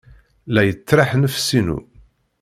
[0.53, 1.79] La yettraḥ nnefs-inu.